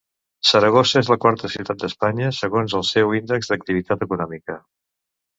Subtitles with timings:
[0.51, 4.57] Saragossa és la quarta ciutat d'Espanya segons el seu Índex d'Activitat Econòmica.